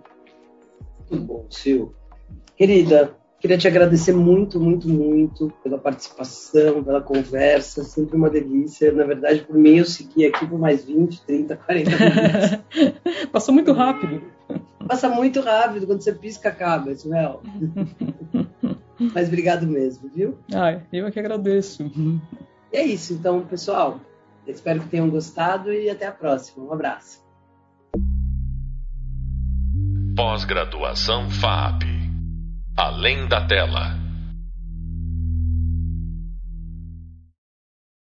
Muito 1.11 1.25
bom, 1.25 1.45
Sil. 1.49 1.93
Querida, 2.57 3.15
Queria 3.41 3.57
te 3.57 3.67
agradecer 3.67 4.13
muito, 4.13 4.59
muito, 4.59 4.87
muito 4.87 5.51
pela 5.63 5.79
participação, 5.79 6.83
pela 6.83 7.01
conversa, 7.01 7.83
sempre 7.83 8.15
uma 8.15 8.29
delícia. 8.29 8.91
Na 8.91 9.03
verdade, 9.03 9.41
por 9.41 9.57
mim, 9.57 9.77
eu 9.77 9.85
segui 9.85 10.27
aqui 10.27 10.45
por 10.45 10.59
mais 10.59 10.85
20, 10.85 11.25
30, 11.25 11.55
40 11.55 11.89
minutos. 11.89 13.25
Passou 13.33 13.51
muito 13.51 13.71
rápido. 13.71 14.21
Passa 14.87 15.09
muito 15.09 15.41
rápido, 15.41 15.87
quando 15.87 16.03
você 16.03 16.13
pisca, 16.13 16.49
acaba, 16.49 16.91
isso 16.91 17.11
é 17.15 17.35
Mas 19.13 19.27
obrigado 19.27 19.65
mesmo, 19.65 20.09
viu? 20.13 20.37
Ah, 20.53 20.79
eu 20.91 21.07
é 21.07 21.11
que 21.11 21.19
agradeço. 21.19 21.91
E 22.71 22.77
é 22.77 22.85
isso, 22.85 23.13
então, 23.13 23.45
pessoal. 23.45 23.99
Espero 24.47 24.81
que 24.81 24.89
tenham 24.89 25.09
gostado 25.09 25.71
e 25.71 25.89
até 25.89 26.07
a 26.07 26.11
próxima. 26.11 26.65
Um 26.65 26.73
abraço. 26.73 27.21
Pós-graduação 30.15 31.29
FAP 31.29 31.83
Além 32.77 33.27
da 33.27 33.45
tela. 33.45 34.00